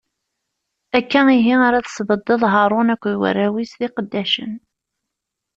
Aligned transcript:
Akka 0.97 1.21
ihi 1.37 1.53
ara 1.67 1.79
tesbeddeḍ 1.85 2.41
Haṛun 2.53 2.91
akked 2.93 3.13
warraw-is 3.21 3.73
d 3.79 3.81
lqeddacen. 3.89 4.53